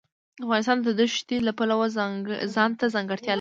[0.43, 1.87] افغانستان د ښتې د پلوه
[2.55, 3.29] ځانته ځانګړتیا لري.